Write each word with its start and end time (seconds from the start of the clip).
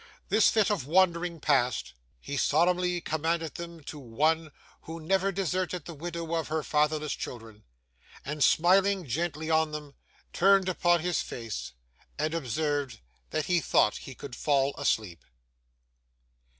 This 0.29 0.49
fit 0.49 0.71
of 0.71 0.87
wandering 0.87 1.39
past, 1.39 1.93
he 2.19 2.35
solemnly 2.35 3.01
commended 3.01 3.53
them 3.53 3.83
to 3.83 3.99
One 3.99 4.51
who 4.85 4.99
never 4.99 5.31
deserted 5.31 5.85
the 5.85 5.93
widow 5.93 6.25
or 6.25 6.43
her 6.45 6.63
fatherless 6.63 7.13
children, 7.13 7.65
and, 8.25 8.43
smiling 8.43 9.05
gently 9.05 9.51
on 9.51 9.73
them, 9.73 9.93
turned 10.33 10.67
upon 10.67 11.01
his 11.01 11.21
face, 11.21 11.73
and 12.17 12.33
observed, 12.33 12.99
that 13.29 13.45
he 13.45 13.59
thought 13.59 13.97
he 13.97 14.15
could 14.15 14.35
fall 14.35 14.73
asleep. 14.75 15.23